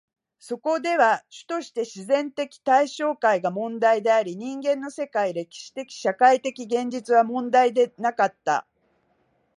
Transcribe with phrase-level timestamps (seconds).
[0.39, 8.65] そこでは主として自然的対象界が問題であり、人間の世界、歴史的・社会的現実は問題でなかった。